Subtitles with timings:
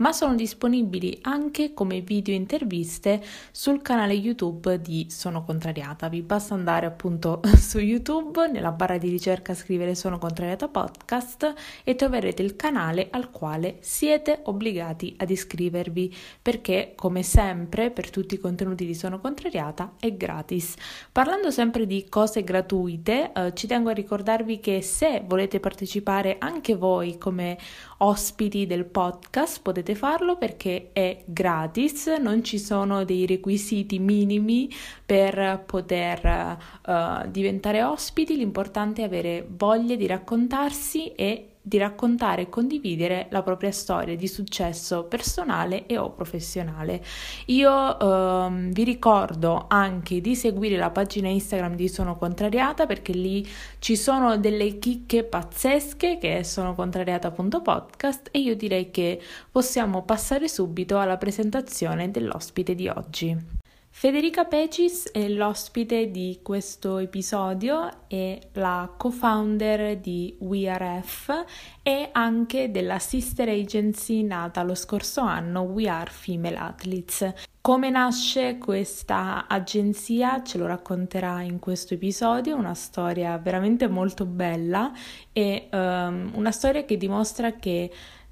[0.01, 6.09] ma sono disponibili anche come video interviste sul canale YouTube di Sono Contrariata.
[6.09, 11.55] Vi basta andare appunto su YouTube, nella barra di ricerca scrivere Sono Contrariata Podcast
[11.85, 18.35] e troverete il canale al quale siete obbligati ad iscrivervi perché come sempre per tutti
[18.35, 20.75] i contenuti di Sono Contrariata è gratis.
[21.13, 26.75] Parlando sempre di cose gratuite, eh, ci tengo a ricordarvi che se volete partecipare anche
[26.75, 27.59] voi come
[27.99, 34.71] ospiti del podcast potete farlo perché è gratis, non ci sono dei requisiti minimi
[35.05, 42.49] per poter uh, diventare ospiti, l'importante è avere voglia di raccontarsi e di raccontare e
[42.49, 47.03] condividere la propria storia di successo personale e o professionale.
[47.47, 53.47] Io ehm, vi ricordo anche di seguire la pagina Instagram di Sono Contrariata perché lì
[53.79, 60.99] ci sono delle chicche pazzesche che sono contrariata.podcast e io direi che possiamo passare subito
[60.99, 63.60] alla presentazione dell'ospite di oggi.
[63.93, 71.45] Federica Pecis è l'ospite di questo episodio, è la co-founder di WeRF
[71.83, 77.33] e anche della sister agency nata lo scorso anno We Are Female Athletes.
[77.61, 84.93] Come nasce questa agenzia ce lo racconterà in questo episodio, una storia veramente molto bella
[85.31, 87.91] e um, una storia che dimostra che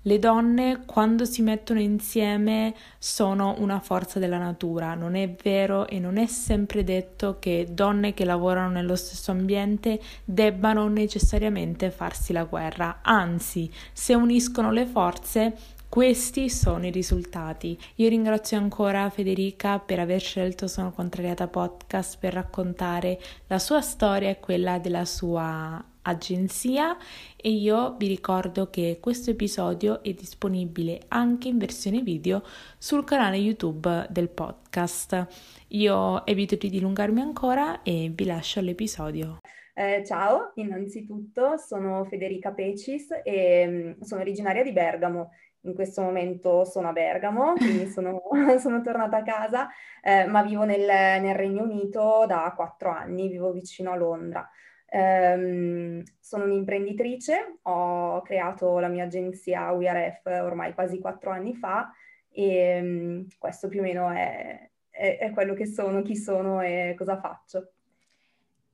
[0.09, 5.99] le donne quando si mettono insieme sono una forza della natura, non è vero e
[5.99, 12.45] non è sempre detto che donne che lavorano nello stesso ambiente debbano necessariamente farsi la
[12.45, 15.55] guerra, anzi se uniscono le forze
[15.91, 17.79] questi sono i risultati.
[17.97, 24.31] Io ringrazio ancora Federica per aver scelto Sono Contrariata Podcast per raccontare la sua storia
[24.31, 26.97] e quella della sua agenzia
[27.37, 32.43] e io vi ricordo che questo episodio è disponibile anche in versione video
[32.79, 35.27] sul canale YouTube del podcast.
[35.69, 39.39] Io evito di dilungarmi ancora e vi lascio all'episodio.
[39.81, 45.31] Eh, ciao, innanzitutto sono Federica Pecis e mm, sono originaria di Bergamo.
[45.63, 48.23] In questo momento sono a Bergamo, quindi sono,
[48.59, 49.69] sono tornata a casa,
[50.03, 54.51] eh, ma vivo nel, nel Regno Unito da quattro anni, vivo vicino a Londra.
[54.91, 61.93] Um, sono un'imprenditrice, ho creato la mia agenzia URF ormai quasi quattro anni fa
[62.31, 66.95] e um, questo più o meno è, è, è, quello che sono, chi sono e
[66.97, 67.73] cosa faccio.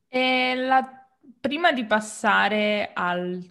[0.06, 0.88] E la,
[1.40, 3.42] prima di passare al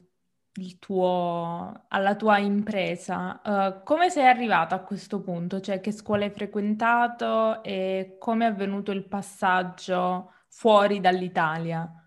[0.79, 5.59] tuo, alla tua impresa, uh, come sei arrivata a questo punto?
[5.59, 12.02] Cioè che scuola hai frequentato e come è avvenuto il passaggio fuori dall'Italia?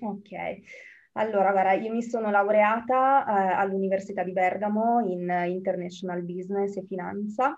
[0.00, 0.30] Ok,
[1.12, 7.56] allora guarda, io mi sono laureata eh, all'Università di Bergamo in International Business e Finanza.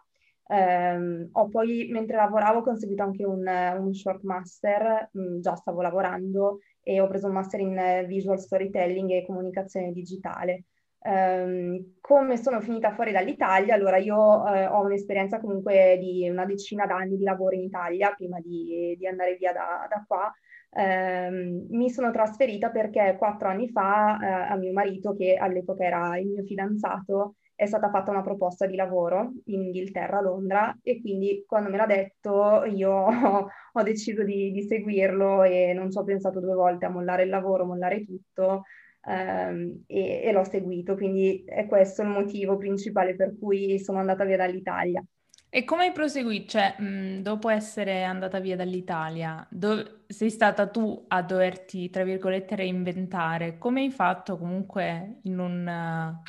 [0.49, 5.81] Um, ho poi, mentre lavoravo, conseguito anche un, un short master, mh, mm, già stavo
[5.81, 10.65] lavorando e ho preso un master in visual storytelling e comunicazione digitale.
[10.99, 16.85] Um, come sono finita fuori dall'Italia, allora io uh, ho un'esperienza comunque di una decina
[16.85, 20.33] d'anni di lavoro in Italia prima di, di andare via da, da qua
[20.77, 26.19] ehm, mi sono trasferita perché quattro anni fa eh, a mio marito, che all'epoca era
[26.19, 31.01] il mio fidanzato, è stata fatta una proposta di lavoro in Inghilterra, a Londra, e
[31.01, 32.93] quindi quando me l'ha detto io
[33.73, 37.31] ho, deciso di, di, seguirlo e non ci ho pensato due volte a mollare il
[37.31, 38.63] lavoro, mollare tutto.
[39.09, 44.25] Um, e, e l'ho seguito, quindi è questo il motivo principale per cui sono andata
[44.25, 45.03] via dall'Italia.
[45.49, 46.49] E come hai proseguito?
[46.51, 52.55] Cioè, mh, dopo essere andata via dall'Italia, do- sei stata tu a doverti, tra virgolette,
[52.57, 53.57] reinventare.
[53.59, 55.67] Come hai fatto comunque in, un,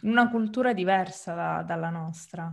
[0.02, 2.52] in una cultura diversa da, dalla nostra?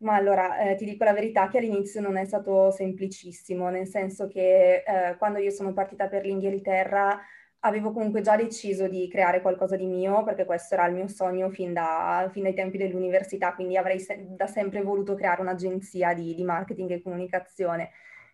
[0.00, 4.28] Ma allora, eh, ti dico la verità che all'inizio non è stato semplicissimo, nel senso
[4.28, 7.20] che eh, quando io sono partita per l'Inghilterra
[7.60, 11.50] avevo comunque già deciso di creare qualcosa di mio, perché questo era il mio sogno
[11.50, 16.34] fin, da, fin dai tempi dell'università, quindi avrei se- da sempre voluto creare un'agenzia di,
[16.34, 17.90] di marketing e comunicazione.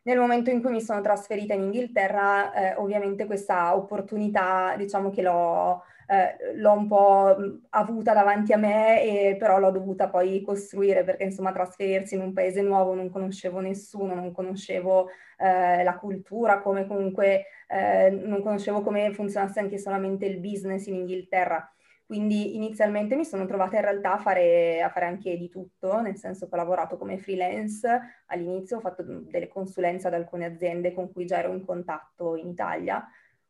[0.07, 5.23] Nel momento in cui mi sono trasferita in Inghilterra, eh, ovviamente questa opportunità, diciamo che
[5.23, 7.35] l'ho, eh, l'ho un po'
[7.71, 12.35] avuta davanti a me, e però l'ho dovuta poi costruire perché insomma trasferirsi in un
[12.35, 15.09] paese nuovo non conoscevo nessuno, non conoscevo
[15.39, 20.97] eh, la cultura, come comunque eh, non conoscevo come funzionasse anche solamente il business in
[20.97, 21.74] Inghilterra.
[22.07, 26.17] Quindi inizialmente mi sono trovata in realtà a fare, a fare, anche di tutto, nel
[26.17, 27.89] senso che ho lavorato come freelance,
[28.27, 32.49] all'inizio ho fatto delle consulenze ad alcune aziende con cui già ero in contatto in
[32.49, 33.07] Italia,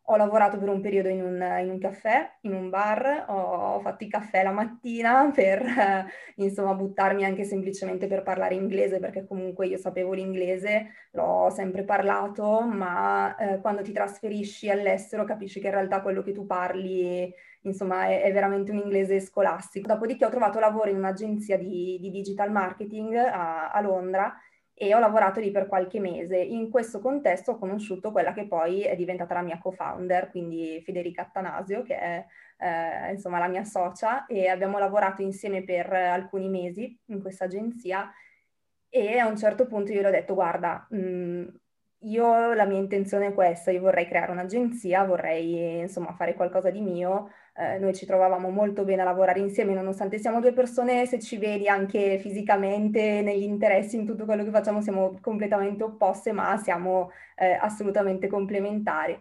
[0.09, 4.05] ho lavorato per un periodo in un, in un caffè, in un bar, ho, fatto
[4.05, 6.05] i caffè la mattina per, eh,
[6.37, 12.61] insomma, buttarmi anche semplicemente per parlare inglese, perché comunque io sapevo l'inglese, l'ho sempre parlato,
[12.61, 17.33] ma eh, quando ti trasferisci all'estero capisci che in realtà quello che tu parli,
[17.65, 19.87] insomma, è, è veramente un inglese scolastico.
[19.87, 24.35] Dopodiché ho trovato lavoro in un'agenzia di, di digital marketing a, a Londra
[24.77, 26.37] e ho lavorato lì per qualche mese.
[26.37, 31.23] In questo contesto ho conosciuto quella che poi è diventata la mia co-founder, quindi Federica
[31.23, 32.27] Attanasio, che è
[32.59, 38.11] eh, insomma la mia socia, e abbiamo lavorato insieme per alcuni mesi in questa agenzia
[38.89, 41.49] e a un certo punto io le ho detto, guarda, mh, mm,
[42.05, 46.81] io la mia intenzione è questa, io vorrei creare un'agenzia, vorrei insomma fare qualcosa di
[46.81, 51.21] mio, eh, noi ci trovavamo molto bene a lavorare insieme, nonostante siamo due persone, se
[51.21, 56.57] ci vedi anche fisicamente, negli interessi, in tutto quello che facciamo, siamo completamente opposte, ma
[56.57, 59.17] siamo eh, assolutamente complementari.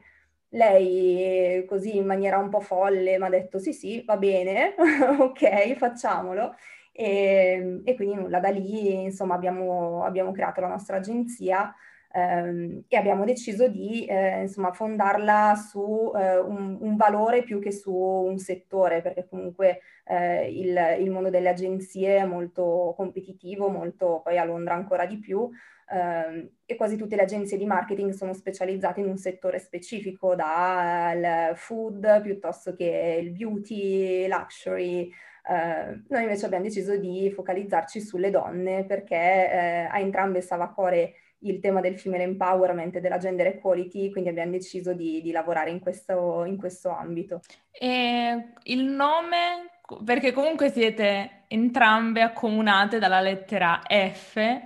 [0.50, 4.75] Lei, così in maniera un po' folle, mi ha detto sì, sì, va bene,
[5.19, 6.56] ok, facciamolo.
[6.91, 11.74] E, e, quindi nulla, da lì insomma abbiamo, abbiamo creato la nostra agenzia
[12.13, 17.71] ehm, e abbiamo deciso di eh, insomma, fondarla su eh, un, un, valore più che
[17.71, 24.21] su un settore, perché comunque eh, il, il, mondo delle agenzie è molto competitivo, molto
[24.24, 25.50] poi a Londra ancora di più.
[25.86, 31.56] Uh, e quasi tutte le agenzie di marketing sono specializzate in un settore specifico, dal
[31.56, 35.12] food piuttosto che il beauty, luxury.
[35.45, 40.74] Uh, noi invece abbiamo deciso di focalizzarci sulle donne perché uh, a entrambe stava a
[40.74, 45.31] cuore il tema del female empowerment e della gender equality, quindi abbiamo deciso di, di
[45.31, 47.41] lavorare in questo, in questo ambito.
[47.71, 54.61] E il nome, perché comunque siete entrambe accomunate dalla lettera F,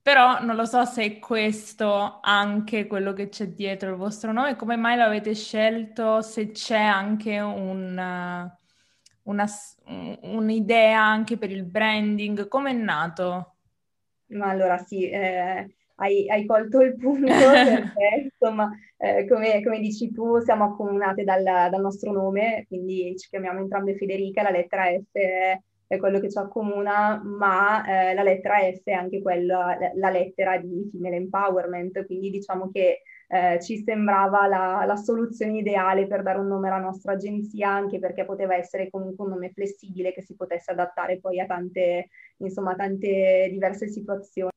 [0.00, 4.56] però non lo so se è questo anche quello che c'è dietro il vostro nome,
[4.56, 8.50] come mai l'avete scelto, se c'è anche un,
[9.24, 9.46] una,
[10.22, 13.56] un'idea anche per il branding, come è nato?
[14.28, 20.10] Ma allora sì, eh, hai, hai colto il punto perché insomma, eh, come, come, dici
[20.12, 25.12] tu, siamo accomunate dal, dal, nostro nome, quindi ci chiamiamo entrambe Federica, la lettera F
[25.12, 30.10] è, è quello che ci accomuna, ma eh, la lettera F è anche quella, la
[30.10, 36.22] lettera di female empowerment, quindi diciamo che eh, ci sembrava la, la, soluzione ideale per
[36.22, 40.22] dare un nome alla nostra agenzia, anche perché poteva essere comunque un nome flessibile che
[40.22, 42.08] si potesse adattare poi a tante,
[42.38, 44.50] insomma, tante diverse situazioni.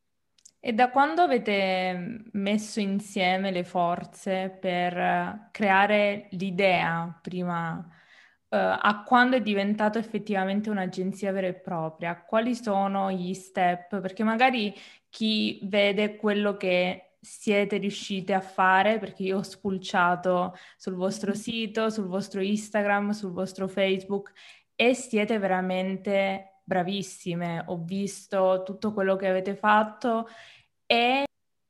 [0.64, 7.84] E da quando avete messo insieme le forze per creare l'idea prima,
[8.48, 12.22] eh, a quando è diventato effettivamente un'agenzia vera e propria?
[12.24, 14.00] Quali sono gli step?
[14.02, 14.72] Perché magari
[15.10, 21.90] chi vede quello che siete riuscite a fare, perché io ho spulciato sul vostro sito,
[21.90, 24.32] sul vostro Instagram, sul vostro Facebook
[24.76, 30.28] e siete veramente bravissime, ho visto tutto quello che avete fatto
[30.92, 31.24] e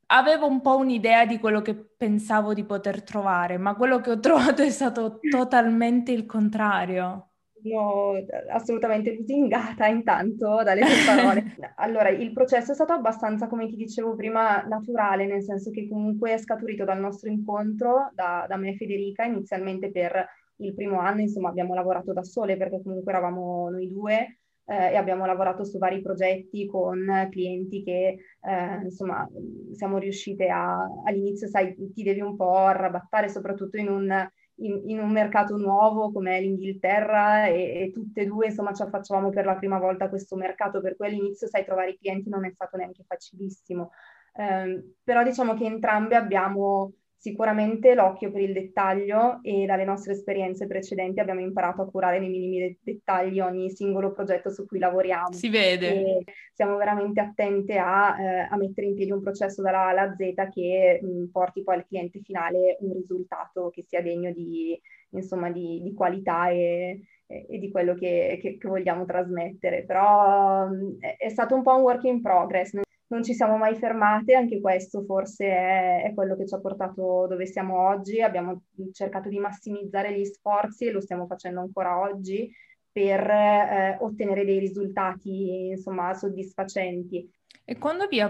[0.08, 4.20] avevo un po' un'idea di quello che pensavo di poter trovare, ma quello che ho
[4.20, 7.28] trovato è stato totalmente il contrario.
[7.62, 8.14] Sono
[8.50, 11.56] assolutamente lusingata intanto dalle tue parole.
[11.78, 16.34] allora, il processo è stato abbastanza, come ti dicevo prima, naturale, nel senso che comunque
[16.34, 21.22] è scaturito dal nostro incontro, da, da me e Federica, inizialmente per il primo anno,
[21.22, 25.78] insomma, abbiamo lavorato da sole perché comunque eravamo noi due, eh, e abbiamo lavorato su
[25.78, 29.28] vari progetti con clienti che eh, insomma
[29.74, 35.00] siamo riuscite a, all'inizio, sai, ti devi un po' arrabattare soprattutto in un, in, in
[35.00, 39.56] un mercato nuovo come l'Inghilterra e, e, tutte e due insomma ci affacciavamo per la
[39.56, 42.78] prima volta a questo mercato, per cui all'inizio sai trovare i clienti non è stato
[42.78, 43.92] neanche facilissimo.
[44.34, 50.66] Eh, però diciamo che entrambe abbiamo Sicuramente l'occhio per il dettaglio e dalle nostre esperienze
[50.66, 55.32] precedenti abbiamo imparato a curare nei minimi dettagli ogni singolo progetto su cui lavoriamo.
[55.32, 55.88] Si vede.
[55.88, 60.16] E siamo veramente attente a, eh, a, mettere in piedi un processo dalla A alla
[60.16, 64.76] Z che mh, porti poi al cliente finale un risultato che sia degno di,
[65.12, 69.84] insomma, di, di qualità e, e, di quello che, che, che vogliamo trasmettere.
[69.84, 72.74] Però è, è stato un po' un work in progress
[73.12, 77.28] non ci siamo mai fermate, anche questo forse è, è, quello che ci ha portato
[77.28, 78.64] dove siamo oggi, abbiamo
[78.94, 82.50] cercato di massimizzare gli sforzi e lo stiamo facendo ancora oggi
[82.90, 87.30] per eh, ottenere dei risultati insomma soddisfacenti.
[87.66, 88.26] E quando vi,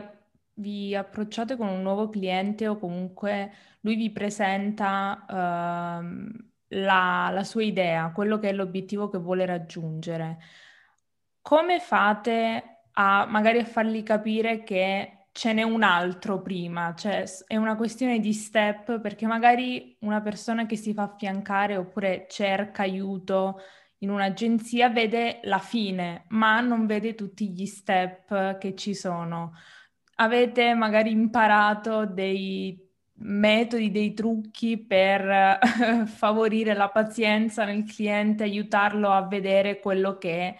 [0.55, 6.03] vi, approcciate con un nuovo cliente o comunque lui vi presenta uh,
[6.69, 10.39] la, la sua idea, quello che è l'obiettivo che vuole raggiungere,
[11.41, 17.55] come fate a magari a fargli capire che ce n'è un altro prima, cioè è
[17.55, 23.61] una questione di step perché magari una persona che si fa affiancare oppure cerca aiuto
[23.99, 29.53] in un'agenzia vede la fine, ma non vede tutti gli step che ci sono.
[30.15, 32.77] Avete magari imparato dei
[33.23, 35.59] metodi, dei trucchi per
[36.07, 40.57] favorire la pazienza nel cliente, aiutarlo a vedere quello che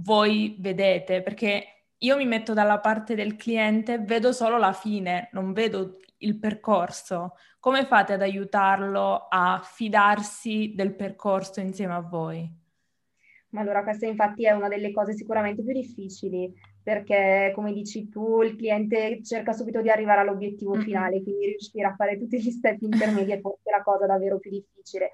[0.00, 1.64] voi vedete, perché
[1.98, 7.34] io mi metto dalla parte del cliente, vedo solo la fine, non vedo il percorso.
[7.58, 12.66] Come fate ad aiutarlo a fidarsi del percorso insieme a voi?
[13.50, 16.52] Ma allora questa infatti è una delle cose sicuramente più difficili,
[16.82, 21.94] perché come dici tu, il cliente cerca subito di arrivare all'obiettivo finale, quindi riuscire a
[21.94, 25.12] fare tutti gli step intermedi è forse la cosa davvero più difficile.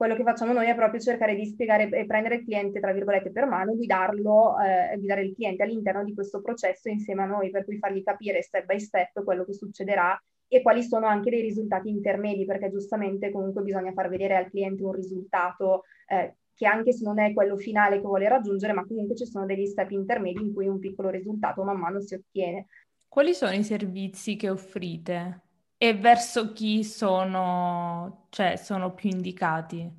[0.00, 3.30] Quello che facciamo noi è proprio cercare di spiegare e prendere il cliente, tra virgolette,
[3.30, 7.66] per mano, guidarlo, eh, guidare il cliente all'interno di questo processo insieme a noi, per
[7.66, 11.90] cui fargli capire step by step quello che succederà e quali sono anche dei risultati
[11.90, 17.04] intermedi, perché giustamente comunque bisogna far vedere al cliente un risultato eh, che anche se
[17.04, 20.54] non è quello finale che vuole raggiungere, ma comunque ci sono degli step intermedi in
[20.54, 22.68] cui un piccolo risultato man mano si ottiene.
[23.06, 25.42] Quali sono i servizi che offrite
[25.82, 29.90] e verso chi sono, cioè, sono più indicati?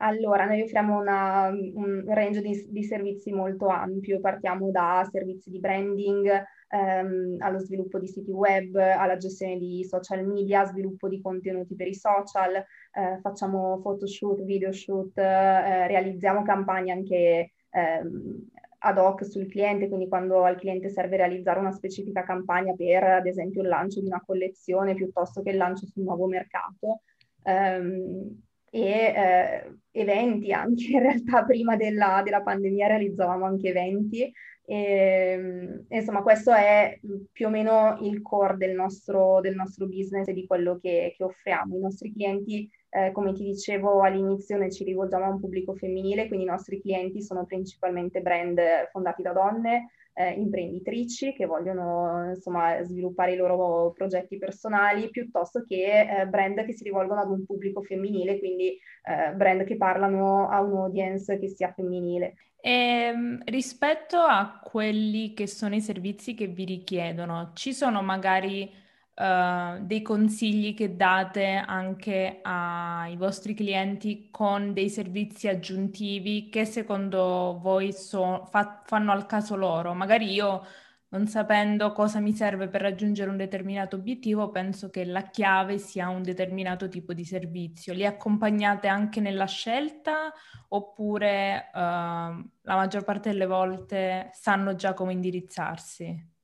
[0.00, 5.60] Allora, noi offriamo una, un range di, di, servizi molto ampio, partiamo da servizi di
[5.60, 6.30] branding,
[6.68, 11.86] ehm, allo sviluppo di siti web, alla gestione di social media, sviluppo di contenuti per
[11.86, 19.88] i social, eh, facciamo photoshoot, videoshoot, eh, realizziamo campagne anche ehm, ad hoc sul cliente,
[19.88, 24.06] quindi quando al cliente serve realizzare una specifica campagna per, ad esempio, il lancio di
[24.06, 27.02] una collezione piuttosto che il lancio sul nuovo mercato.
[27.42, 34.30] Um, e eh, eventi anche, in realtà prima della, della pandemia realizzavamo anche eventi
[34.66, 36.98] e, ehm, insomma, questo è
[37.32, 41.24] più o meno il core del nostro, del nostro business e di quello che, che
[41.24, 41.76] offriamo.
[41.76, 46.46] I nostri clienti, eh, come ti dicevo all'inizio, ci rivolgiamo a un pubblico femminile, quindi
[46.46, 53.34] i nostri clienti sono principalmente brand fondati da donne, eh, imprenditrici che vogliono insomma, sviluppare
[53.34, 58.38] i loro progetti personali, piuttosto che eh, brand che si rivolgono ad un pubblico femminile,
[58.38, 58.70] quindi
[59.04, 62.34] eh, brand che parlano a un audience che sia femminile.
[62.60, 68.70] E, ehm, rispetto a quelli che sono i servizi che vi richiedono, ci sono magari
[69.14, 77.58] uh, dei consigli che date anche ai vostri clienti con dei servizi aggiuntivi che secondo
[77.60, 79.94] voi so- fa- fanno al caso loro?
[79.94, 80.64] Magari io
[81.08, 86.08] non sapendo cosa mi serve per raggiungere un determinato obiettivo, penso che la chiave sia
[86.08, 87.92] un determinato tipo di servizio.
[87.92, 90.32] Li accompagnate anche nella scelta
[90.68, 96.34] oppure uh, la maggior parte delle volte sanno già come indirizzarsi?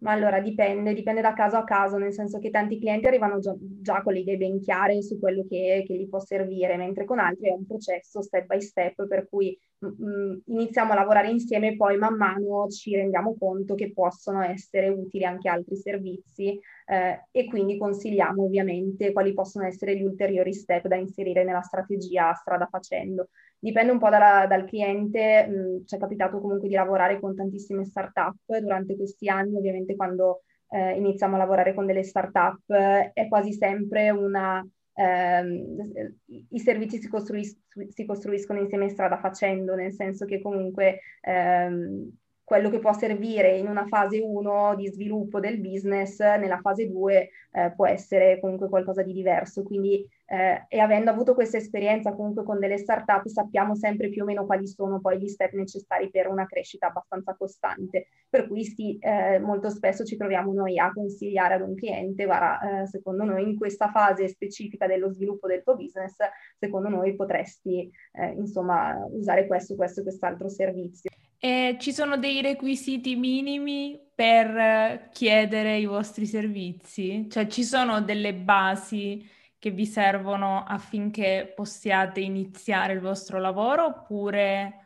[0.00, 3.52] Ma allora dipende, dipende da caso a caso, nel senso che tanti clienti arrivano già,
[3.58, 7.18] già con le idee ben chiare su quello che, che, gli può servire, mentre con
[7.18, 11.96] altri è un processo step by step per cui iniziamo a lavorare insieme e poi
[11.96, 17.78] man mano ci rendiamo conto che possono essere utili anche altri servizi eh, e quindi
[17.78, 23.28] consigliamo ovviamente quali possono essere gli ulteriori step da inserire nella strategia strada facendo.
[23.58, 27.84] Dipende un po' dalla, dal cliente, mh, ci è capitato comunque di lavorare con tantissime
[27.84, 33.28] start-up durante questi anni, ovviamente quando eh, iniziamo a lavorare con delle start-up eh, è
[33.28, 34.64] quasi sempre una...
[35.00, 36.12] Ehm,
[36.50, 37.56] I servizi si, costruis-
[37.90, 42.10] si, costruiscono insieme strada facendo, nel senso che comunque ehm,
[42.48, 47.28] quello che può servire in una fase 1 di sviluppo del business, nella fase 2
[47.52, 49.62] eh, può essere comunque qualcosa di diverso.
[49.62, 54.24] Quindi, eh, e avendo avuto questa esperienza comunque con delle startup, sappiamo sempre più o
[54.24, 58.06] meno quali sono poi gli step necessari per una crescita abbastanza costante.
[58.30, 62.80] Per cui sì, eh, molto spesso ci troviamo noi a consigliare ad un cliente, guarda,
[62.80, 66.16] eh, secondo noi in questa fase specifica dello sviluppo del tuo business,
[66.58, 71.07] secondo noi potresti, eh, insomma, usare questo, questo e quest'altro servizio.
[71.40, 77.28] E ci sono dei requisiti minimi per chiedere i vostri servizi?
[77.30, 79.24] Cioè ci sono delle basi
[79.58, 84.84] che vi servono affinché possiate iniziare il vostro lavoro oppure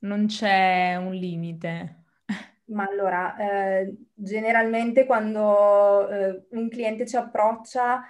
[0.00, 2.04] non c'è un limite?
[2.66, 8.02] Ma allora, eh, generalmente quando eh, un cliente ci approccia,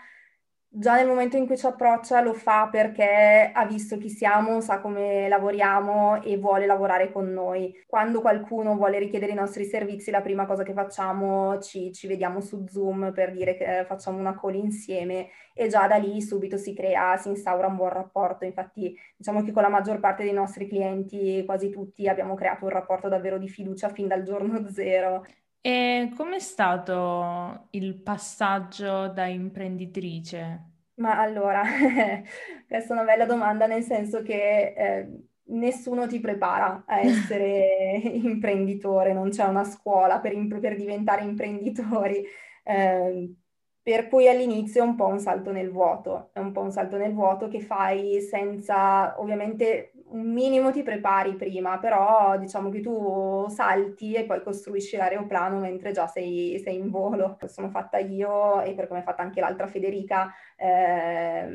[0.78, 4.80] già nel momento in cui ci approccia lo fa perché ha visto chi siamo, sa
[4.80, 7.74] come lavoriamo e vuole lavorare con noi.
[7.86, 12.40] Quando qualcuno vuole richiedere i nostri servizi, la prima cosa che facciamo ci, ci vediamo
[12.40, 16.74] su Zoom per dire che facciamo una call insieme e già da lì subito si
[16.74, 18.44] crea, si instaura un buon rapporto.
[18.44, 22.70] Infatti diciamo che con la maggior parte dei nostri clienti, quasi tutti, abbiamo creato un
[22.70, 25.24] rapporto davvero di fiducia fin dal giorno zero.
[25.66, 30.74] E com'è stato il passaggio da imprenditrice?
[30.98, 31.62] Ma allora,
[32.68, 35.08] questa è una bella domanda nel senso che eh,
[35.46, 42.24] nessuno ti prepara a essere imprenditore, non c'è una scuola per, per diventare imprenditori.
[42.68, 43.32] Eh,
[43.80, 46.96] per cui all'inizio è un po' un salto nel vuoto, è un po' un salto
[46.96, 53.46] nel vuoto che fai senza, ovviamente un minimo ti prepari prima, però diciamo che tu
[53.48, 57.36] salti e poi costruisci l'aeroplano mentre già sei, sei in volo.
[57.46, 61.48] Sono fatta io e per come è fatta anche l'altra Federica, eh,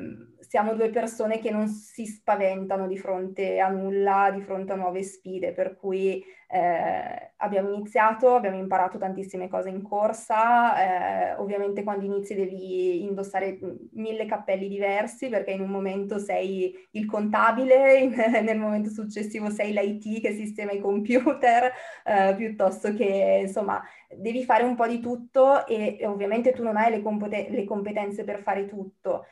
[0.52, 5.02] siamo due persone che non si spaventano di fronte a nulla, di fronte a nuove
[5.02, 12.04] sfide, per cui eh, abbiamo iniziato, abbiamo imparato tantissime cose in corsa, eh, ovviamente quando
[12.04, 13.60] inizi devi indossare
[13.94, 18.12] mille cappelli diversi perché in un momento sei il contabile, in,
[18.44, 21.72] nel momento successivo sei l'IT che sistema i computer,
[22.04, 23.82] eh, piuttosto che insomma
[24.18, 27.64] devi fare un po' di tutto e, e ovviamente tu non hai le, competen- le
[27.64, 29.28] competenze per fare tutto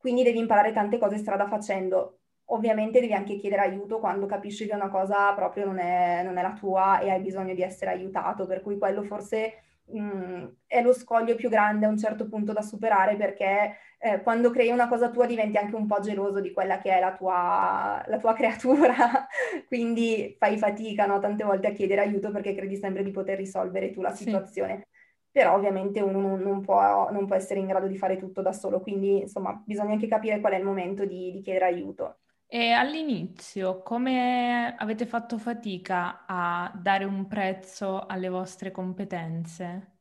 [0.00, 2.20] quindi devi imparare tante cose strada facendo.
[2.46, 6.42] Ovviamente devi anche chiedere aiuto quando capisci che una cosa proprio non è, non è
[6.42, 9.54] la tua e hai bisogno di essere aiutato, per cui quello forse
[9.84, 14.22] mh, mm, è lo scoglio più grande a un certo punto da superare perché eh,
[14.22, 17.14] quando crei una cosa tua diventi anche un po' geloso di quella che è la
[17.14, 19.28] tua, la tua creatura,
[19.68, 21.20] quindi fai fatica no?
[21.20, 24.86] tante volte a chiedere aiuto perché credi sempre di poter risolvere tu la situazione.
[24.89, 24.89] Sì
[25.30, 28.80] però ovviamente uno non può, non può, essere in grado di fare tutto da solo,
[28.80, 32.18] quindi insomma bisogna anche capire qual è il momento di, di chiedere aiuto.
[32.46, 39.98] E all'inizio come avete fatto fatica a dare un prezzo alle vostre competenze?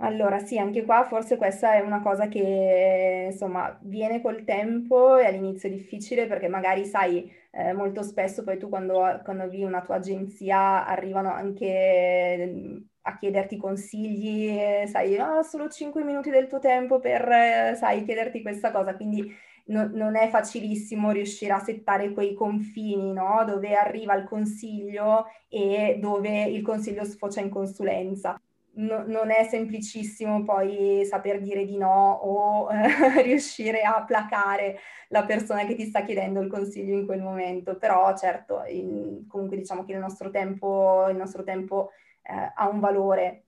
[0.00, 5.26] Allora, sì, anche qua forse questa è una cosa che insomma viene col tempo e
[5.26, 9.82] all'inizio è difficile perché magari sai, eh, molto spesso poi tu quando, quando avvii una
[9.82, 17.00] tua agenzia arrivano anche a chiederti consigli, sai, oh, solo 5 minuti del tuo tempo
[17.00, 19.34] per, sai, chiederti questa cosa, quindi
[19.68, 23.44] no, non è facilissimo riuscire a settare quei confini, no?
[23.46, 28.40] Dove arriva il consiglio e dove il consiglio sfocia in consulenza.
[28.78, 35.24] No, non è semplicissimo poi saper dire di no o eh, riuscire a placare la
[35.24, 39.84] persona che ti sta chiedendo il consiglio in quel momento, però certo, in, comunque diciamo
[39.84, 41.90] che il nostro tempo, il nostro tempo
[42.28, 43.44] eh, ha un valore.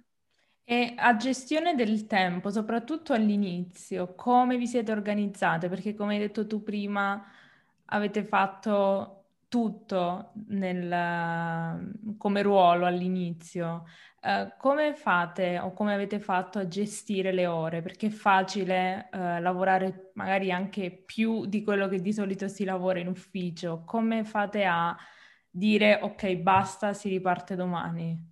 [0.64, 5.68] E a gestione del tempo, soprattutto all'inizio, come vi siete organizzate?
[5.68, 7.22] Perché come hai detto tu prima,
[7.86, 9.16] avete fatto
[9.48, 13.84] tutto nel, come ruolo all'inizio.
[14.22, 17.82] Uh, come fate o come avete fatto a gestire le ore?
[17.82, 23.00] Perché è facile uh, lavorare magari anche più di quello che di solito si lavora
[23.00, 23.82] in ufficio.
[23.84, 24.96] Come fate a
[25.50, 28.29] dire ok, basta, si riparte domani?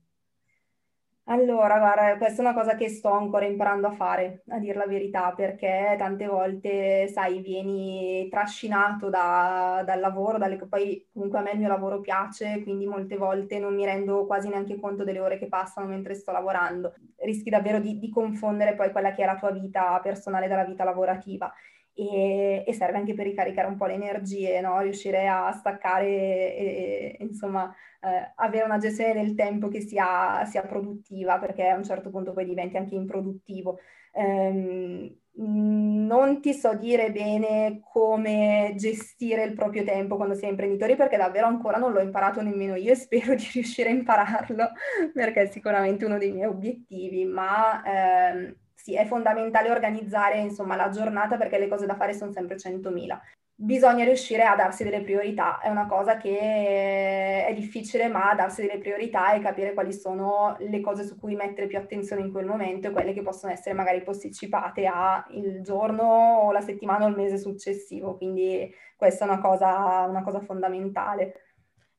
[1.30, 4.86] Allora, guarda, questa è una cosa che sto ancora imparando a fare, a dir la
[4.86, 11.50] verità, perché tante volte, sai, vieni trascinato da- dal lavoro, dalle- poi comunque a me
[11.50, 15.36] il mio lavoro piace, quindi molte volte non mi rendo quasi neanche conto delle ore
[15.38, 16.94] che passano mentre sto lavorando.
[17.18, 20.82] Rischi davvero di, di confondere poi quella che è la tua vita personale dalla vita
[20.84, 21.52] lavorativa
[21.98, 24.80] e, e, serve anche per ricaricare un po' le energie, no?
[24.80, 30.62] riuscire a staccare e, e insomma eh, avere una gestione del tempo che sia, sia,
[30.62, 33.80] produttiva perché a un certo punto poi diventi anche improduttivo.
[34.12, 40.96] Um, non ti so dire bene come gestire il proprio tempo quando si è imprenditori
[40.96, 44.70] perché davvero ancora non l'ho imparato nemmeno io e spero di riuscire a impararlo
[45.12, 48.56] perché è sicuramente uno dei miei obiettivi, ma ehm,
[48.88, 53.18] sì, è fondamentale organizzare insomma la giornata perché le cose da fare sono sempre 100.000.
[53.60, 58.78] Bisogna riuscire a darsi delle priorità, è una cosa che è difficile, ma darsi delle
[58.78, 62.86] priorità e capire quali sono le cose su cui mettere più attenzione in quel momento
[62.88, 67.16] e quelle che possono essere magari posticipate a il giorno o la settimana o il
[67.16, 68.16] mese successivo.
[68.16, 71.47] Quindi questa è una cosa, una cosa fondamentale.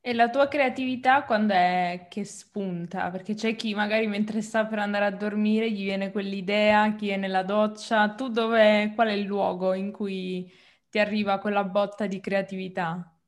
[0.09, 3.11] E la tua creatività quando è che spunta?
[3.11, 7.15] Perché c'è chi magari mentre sta per andare a dormire gli viene quell'idea, chi è
[7.17, 10.51] nella doccia, tu dove, qual è il luogo in cui
[10.89, 13.18] ti arriva quella botta di creatività?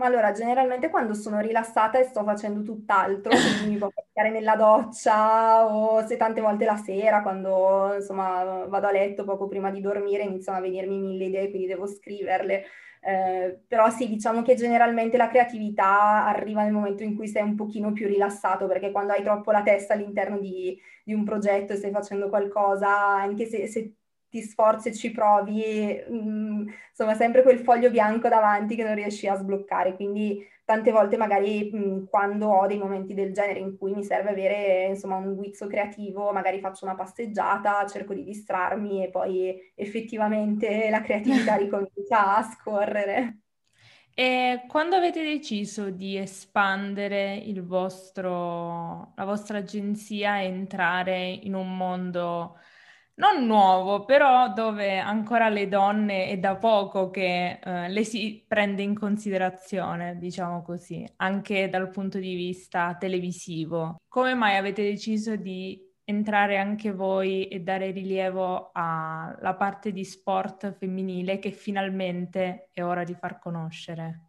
[0.00, 4.56] Ma allora, generalmente quando sono rilassata e sto facendo tutt'altro, quindi mi può capitare nella
[4.56, 9.82] doccia o se tante volte la sera, quando insomma vado a letto poco prima di
[9.82, 12.64] dormire, iniziano a venirmi mille idee, quindi devo scriverle.
[13.02, 17.54] Eh, però sì, diciamo che generalmente la creatività arriva nel momento in cui sei un
[17.54, 21.76] pochino più rilassato, perché quando hai troppo la testa all'interno di, di un progetto e
[21.76, 23.96] stai facendo qualcosa, anche se, se
[24.30, 28.94] ti sforzi e ci provi, mh, mm, insomma, sempre quel foglio bianco davanti che non
[28.94, 29.96] riesci a sbloccare.
[29.96, 34.04] Quindi tante volte magari mh, mm, quando ho dei momenti del genere in cui mi
[34.04, 39.72] serve avere, insomma, un guizzo creativo, magari faccio una passeggiata, cerco di distrarmi e poi
[39.74, 43.40] effettivamente la creatività ricomincia a scorrere.
[44.14, 51.76] E quando avete deciso di espandere il vostro, la vostra agenzia e entrare in un
[51.76, 52.58] mondo
[53.14, 58.82] non nuovo, però dove ancora le donne è da poco che eh, le si prende
[58.82, 63.96] in considerazione, diciamo così, anche dal punto di vista televisivo.
[64.08, 70.72] Come mai avete deciso di entrare anche voi e dare rilievo alla parte di sport
[70.72, 74.24] femminile che finalmente è ora di far conoscere?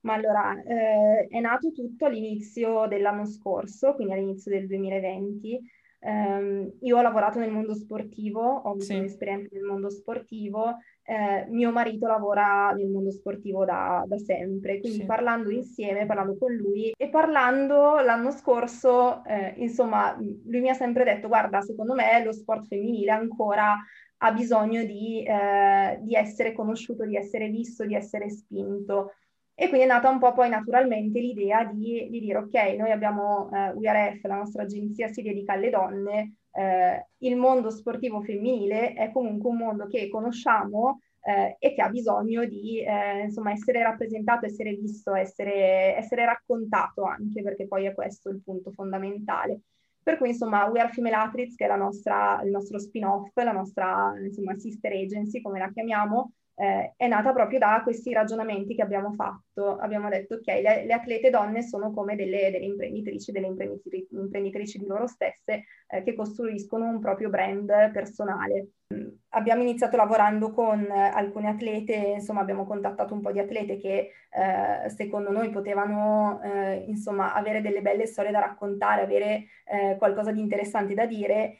[0.00, 5.60] Ma allora, eh, è nato tutto all'inizio dell'anno scorso, quindi all'inizio del 2020
[6.06, 8.94] Um, io ho lavorato nel mondo sportivo, ho avuto sì.
[8.94, 14.98] un'esperienza nel mondo sportivo, eh, mio marito lavora nel mondo sportivo da, da sempre, quindi
[14.98, 15.04] sì.
[15.06, 21.04] parlando insieme, parlando con lui e parlando l'anno scorso, eh, insomma, lui mi ha sempre
[21.04, 23.74] detto, guarda, secondo me lo sport femminile ancora
[24.18, 29.14] ha bisogno di, eh, di essere conosciuto, di essere visto, di essere spinto.
[29.56, 33.48] E quindi è nata un po' poi naturalmente l'idea di, di dire, ok, noi abbiamo
[33.52, 39.12] eh, URF, la nostra agenzia si dedica alle donne, eh, il mondo sportivo femminile è
[39.12, 44.46] comunque un mondo che conosciamo eh, e che ha bisogno di eh, insomma, essere rappresentato,
[44.46, 49.60] essere visto, essere, essere raccontato anche, perché poi è questo il punto fondamentale.
[50.02, 54.12] Per cui, insomma, We Are Female Athletes, che è nostra, il nostro spin-off, la nostra
[54.22, 59.12] insomma, sister agency, come la chiamiamo, eh, è nata proprio da questi ragionamenti che abbiamo
[59.12, 59.76] fatto.
[59.76, 64.78] Abbiamo detto, ok, le, le atlete donne sono come delle, delle imprenditrici, delle imprenditrici, imprenditrici,
[64.78, 68.68] di loro stesse eh, che costruiscono un proprio brand personale.
[68.94, 74.10] Mm, abbiamo iniziato lavorando con alcune atlete, insomma abbiamo contattato un po' di atlete che
[74.30, 80.30] eh, secondo noi potevano eh, insomma avere delle belle storie da raccontare, avere eh, qualcosa
[80.30, 81.56] di interessante da dire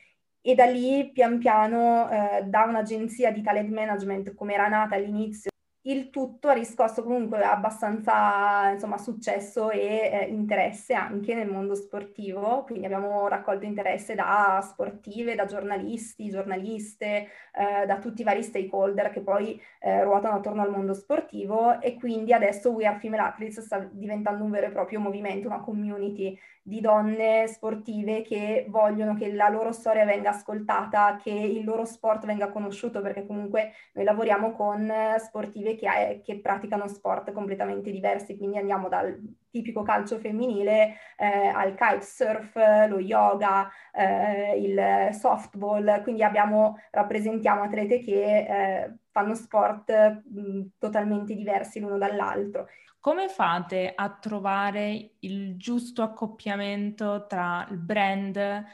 [0.46, 5.50] e da lì pian piano eh, da un'agenzia di talent management come era nata all'inizio
[5.86, 12.64] il tutto ha riscosso comunque abbastanza insomma, successo e eh, interesse anche nel mondo sportivo,
[12.64, 19.10] quindi abbiamo raccolto interesse da sportive, da giornalisti, giornaliste, eh, da tutti i vari stakeholder
[19.10, 21.78] che poi eh, ruotano attorno al mondo sportivo.
[21.80, 25.60] E quindi adesso We Are Female Athletes sta diventando un vero e proprio movimento, una
[25.60, 31.84] community di donne sportive che vogliono che la loro storia venga ascoltata, che il loro
[31.84, 37.90] sport venga conosciuto, perché comunque noi lavoriamo con sportive che, è, che praticano sport completamente
[37.90, 39.14] diversi, quindi andiamo dal
[39.50, 42.54] tipico calcio femminile eh, al kitesurf,
[42.88, 51.34] lo yoga, eh, il softball, quindi abbiamo, rappresentiamo atlete che eh, fanno sport mh, totalmente
[51.34, 52.68] diversi l'uno dall'altro
[53.04, 58.64] come fate a trovare il giusto accoppiamento tra il brand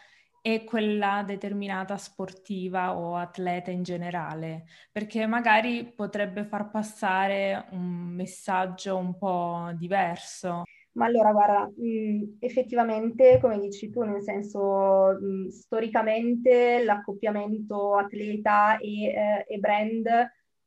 [0.41, 4.67] e quella determinata sportiva o atleta in generale?
[4.93, 10.63] Perché magari potrebbe far passare un messaggio un po' diverso.
[10.93, 19.07] Ma allora, guarda, mh, effettivamente, come dici tu, nel senso, mh, storicamente l'accoppiamento atleta e,
[19.07, 20.09] eh, e brand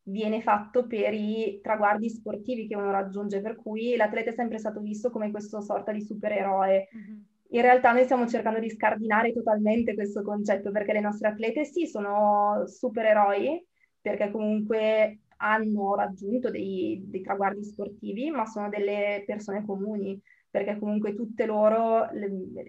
[0.04, 4.82] viene fatto per i traguardi sportivi che uno raggiunge, per cui l'atleta è sempre stato
[4.82, 6.88] visto come questo sorta di supereroe.
[6.96, 7.22] Mm-hmm.
[7.50, 11.86] In realtà noi stiamo cercando di scardinare totalmente questo concetto perché le nostre atlete sì
[11.86, 13.64] sono supereroi
[14.02, 20.20] perché comunque hanno raggiunto dei, dei traguardi sportivi, ma sono delle persone comuni
[20.54, 22.08] perché comunque tutte loro,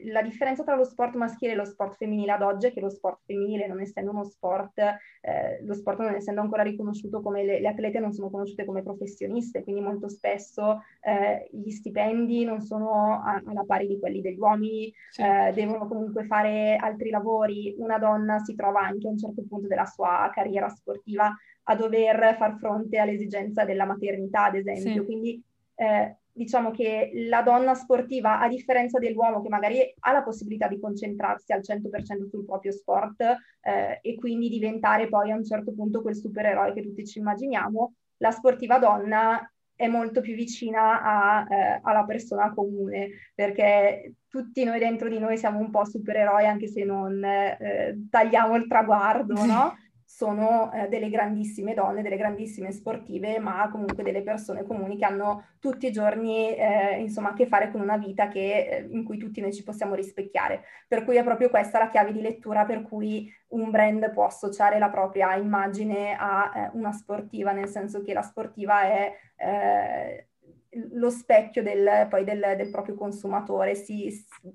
[0.06, 2.88] la differenza tra lo sport maschile e lo sport femminile ad oggi è che lo
[2.88, 7.60] sport femminile, non essendo uno sport, eh, lo sport non essendo ancora riconosciuto come le,
[7.60, 13.20] le, atlete non sono conosciute come professioniste, quindi molto spesso eh, gli stipendi non sono
[13.22, 15.20] a, alla pari di quelli degli uomini, sì.
[15.20, 19.66] eh, devono comunque fare altri lavori, una donna si trova anche a un certo punto
[19.66, 21.30] della sua carriera sportiva
[21.64, 25.04] a dover far fronte all'esigenza della maternità, ad esempio, sì.
[25.04, 25.42] quindi
[25.74, 30.80] eh, diciamo che la donna sportiva, a differenza dell'uomo che magari ha la possibilità di
[30.80, 36.02] concentrarsi al 100% sul proprio sport eh, e quindi diventare poi a un certo punto
[36.02, 41.80] quel supereroe che tutti ci immaginiamo, la sportiva donna è molto più vicina a, eh,
[41.82, 46.84] alla persona comune, perché tutti noi dentro di noi siamo un po' supereroi anche se
[46.84, 49.74] non eh, tagliamo il traguardo, no?
[50.04, 55.46] Sono eh, delle grandissime donne, delle grandissime sportive, ma comunque delle persone comuni che hanno
[55.58, 59.18] tutti i giorni eh, insomma, a che fare con una vita che, eh, in cui
[59.18, 60.64] tutti noi ci possiamo rispecchiare.
[60.86, 64.78] Per cui è proprio questa la chiave di lettura per cui un brand può associare
[64.78, 70.28] la propria immagine a eh, una sportiva, nel senso che la sportiva è eh,
[70.92, 74.10] lo specchio del, poi del, del proprio consumatore, si,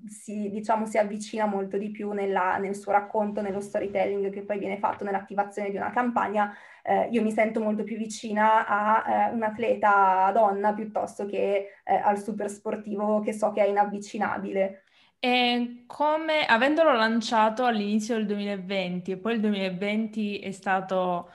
[0.06, 4.58] si, diciamo, si, avvicina molto di più nella, nel suo racconto, nello storytelling che poi
[4.58, 6.54] viene fatto nell'attivazione di una campagna.
[6.82, 11.94] Eh, io mi sento molto più vicina a eh, un atleta donna piuttosto che eh,
[11.94, 14.84] al super sportivo che so che è inavvicinabile.
[15.22, 21.30] E come, avendolo lanciato all'inizio del 2020 e poi il 2020 è stato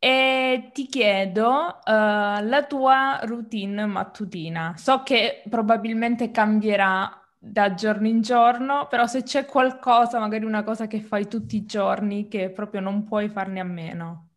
[0.00, 4.74] E ti chiedo uh, la tua routine mattutina.
[4.76, 10.86] So che probabilmente cambierà da giorno in giorno, però se c'è qualcosa, magari una cosa
[10.86, 14.28] che fai tutti i giorni che proprio non puoi farne a meno.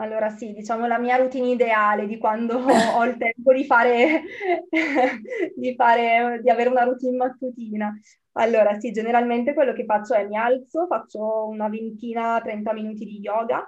[0.00, 2.56] Allora sì, diciamo la mia routine ideale di quando
[2.96, 4.22] ho il tempo di fare,
[5.54, 7.94] di fare, di avere una routine mattutina.
[8.32, 13.18] Allora sì, generalmente quello che faccio è mi alzo, faccio una ventina, 30 minuti di
[13.20, 13.62] yoga,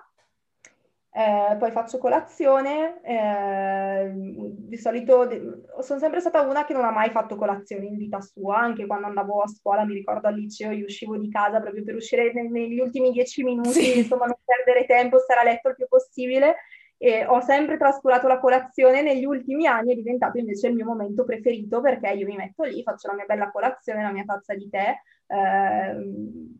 [1.14, 5.42] eh, poi faccio colazione, eh, di solito de-
[5.80, 9.06] sono sempre stata una che non ha mai fatto colazione in vita sua, anche quando
[9.08, 12.48] andavo a scuola, mi ricordo al liceo, io uscivo di casa proprio per uscire ne-
[12.48, 13.98] negli ultimi dieci minuti, sì.
[13.98, 16.56] insomma non perdere tempo, stare a letto il più possibile
[17.04, 21.24] e ho sempre trascurato la colazione, negli ultimi anni è diventato invece il mio momento
[21.24, 24.68] preferito perché io mi metto lì, faccio la mia bella colazione, la mia tazza di
[24.70, 24.94] tè,
[25.26, 25.94] eh,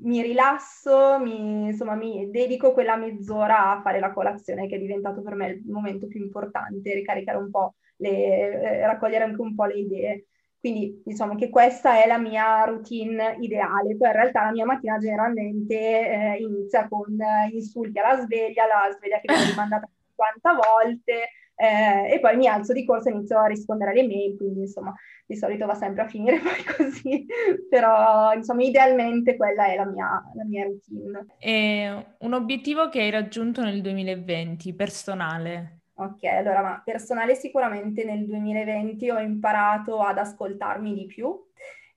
[0.01, 5.23] mi rilasso, mi, insomma mi dedico quella mezz'ora a fare la colazione che è diventato
[5.23, 9.67] per me il momento più importante, ricaricare un po', le, eh, raccogliere anche un po'
[9.67, 10.27] le idee.
[10.59, 13.97] Quindi diciamo che questa è la mia routine ideale.
[13.97, 17.17] Poi in realtà la mia mattina generalmente eh, inizia con
[17.53, 19.89] insulti alla sveglia, la sveglia che viene rimandata
[20.23, 24.37] 50 volte eh, e poi mi alzo di corsa e inizio a rispondere alle mail,
[24.37, 24.95] quindi insomma
[25.27, 27.27] di solito va sempre a finire poi così,
[27.69, 31.27] però insomma idealmente quella è la mia, la mia routine.
[31.39, 35.81] E un obiettivo che hai raggiunto nel 2020, personale?
[35.95, 41.39] Ok, allora, ma personale sicuramente nel 2020 ho imparato ad ascoltarmi di più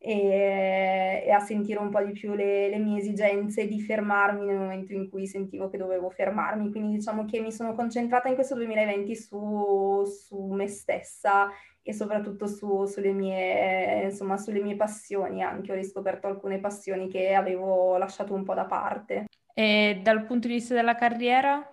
[0.05, 4.57] e, e a sentire un po' di più le, le, mie esigenze di fermarmi nel
[4.57, 6.69] momento in cui sentivo che dovevo fermarmi.
[6.69, 11.49] Quindi diciamo che mi sono concentrata in questo 2020 su, su me stessa
[11.81, 15.71] e soprattutto su, sulle, mie, insomma, sulle mie passioni anche.
[15.71, 19.25] Ho riscoperto alcune passioni che avevo lasciato un po' da parte.
[19.55, 21.67] E dal punto di vista della carriera?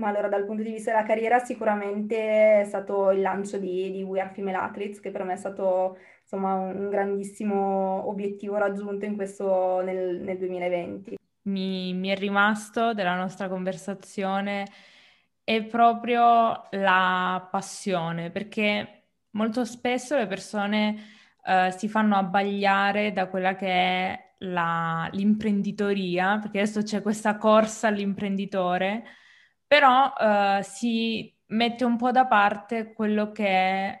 [0.00, 4.02] Ma allora, dal punto di vista della carriera, sicuramente è stato il lancio di, di
[4.02, 9.14] We Are Female Athletes, che per me è stato insomma un, grandissimo obiettivo raggiunto in
[9.14, 11.18] questo nel, nel 2020.
[11.42, 14.64] Mi, mi, è rimasto della nostra conversazione
[15.44, 20.96] è proprio la passione, perché molto spesso le persone
[21.44, 27.88] uh, si fanno abbagliare da quella che è la, l'imprenditoria, perché adesso c'è questa corsa
[27.88, 29.04] all'imprenditore,
[29.70, 34.00] però uh, si mette un po' da parte quello che è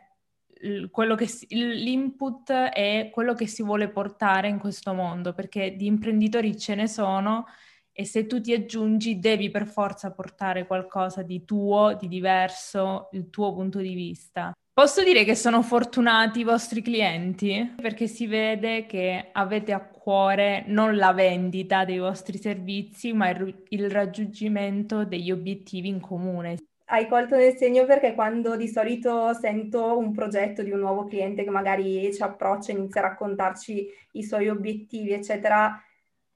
[0.90, 5.86] quello che si, l'input è quello che si vuole portare in questo mondo, perché di
[5.86, 7.46] imprenditori ce ne sono
[7.92, 13.30] e se tu ti aggiungi devi per forza portare qualcosa di tuo, di diverso, il
[13.30, 14.52] tuo punto di vista.
[14.80, 20.64] Posso dire che sono fortunati i vostri clienti perché si vede che avete a cuore
[20.68, 26.56] non la vendita dei vostri servizi, ma il, il raggiungimento degli obiettivi in comune.
[26.86, 31.44] Hai colto nel segno perché quando di solito sento un progetto di un nuovo cliente
[31.44, 35.78] che magari ci approccia, inizia a raccontarci i suoi obiettivi, eccetera,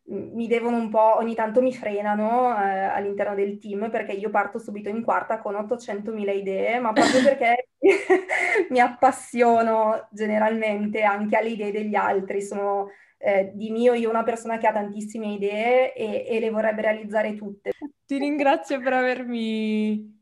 [0.07, 4.59] mi devono un po', ogni tanto mi frenano eh, all'interno del team perché io parto
[4.59, 7.69] subito in quarta con 800.000 idee, ma proprio perché
[8.69, 12.43] mi appassiono generalmente anche alle idee degli altri.
[12.43, 12.89] Sono
[13.19, 17.35] eh, di mio io una persona che ha tantissime idee e, e le vorrebbe realizzare
[17.35, 17.71] tutte.
[18.05, 20.13] Ti ringrazio per avermi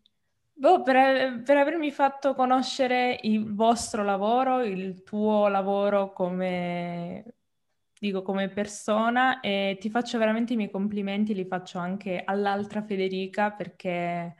[0.55, 7.25] Boh, per, per, avermi fatto conoscere il vostro lavoro, il tuo lavoro come
[8.03, 13.53] dico come persona e ti faccio veramente i miei complimenti, li faccio anche all'altra Federica
[13.53, 14.35] perché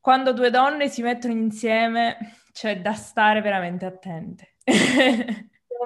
[0.00, 2.16] quando due donne si mettono insieme
[2.52, 4.54] c'è da stare veramente attente.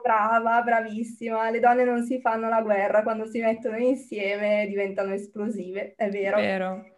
[0.01, 1.51] Brava, bravissima.
[1.51, 6.37] Le donne non si fanno la guerra, quando si mettono insieme diventano esplosive, è vero.
[6.37, 6.98] Vero.